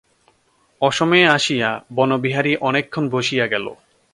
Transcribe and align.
অসময়ে 0.81 1.25
আসিয়া 1.27 1.69
বনবিহারী 1.95 2.53
অনেকক্ষণ 2.61 3.03
বসিয়া 3.09 3.45
গেল। 3.47 3.65